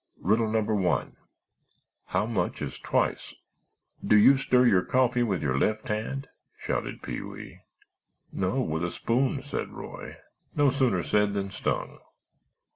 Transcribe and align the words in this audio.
"Riddle 0.19 0.49
number 0.49 0.73
one, 0.73 1.15
How 2.05 2.25
much 2.25 2.59
is 2.59 2.79
twice?" 2.79 3.35
"Do 4.03 4.15
you 4.17 4.35
stir 4.35 4.65
your 4.65 4.81
coffee 4.81 5.21
with 5.21 5.43
your 5.43 5.59
left 5.59 5.89
hand?" 5.89 6.27
shouted 6.57 7.03
Pee 7.03 7.21
wee. 7.21 7.59
"No, 8.33 8.61
with 8.61 8.83
a 8.83 8.89
spoon," 8.89 9.43
said 9.43 9.69
Roy; 9.69 10.17
"no 10.55 10.71
sooner 10.71 11.03
said 11.03 11.33
than 11.35 11.51
stung!" 11.51 11.99